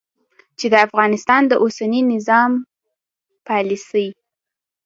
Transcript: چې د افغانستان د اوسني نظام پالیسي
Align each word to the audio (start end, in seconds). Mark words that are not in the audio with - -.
چې 0.57 0.65
د 0.73 0.75
افغانستان 0.87 1.41
د 1.47 1.53
اوسني 1.63 2.01
نظام 2.13 2.51
پالیسي 3.47 4.07